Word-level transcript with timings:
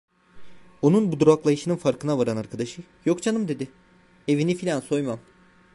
Onun 0.81 1.11
bu 1.11 1.19
duraklayışının 1.19 1.75
farkına 1.75 2.17
varan 2.17 2.37
arkadaşı: 2.37 2.81
"Yok 3.05 3.23
canım" 3.23 3.47
dedi, 3.47 3.67
"evini 4.27 4.55
filan 4.55 4.79
soymam." 4.79 5.19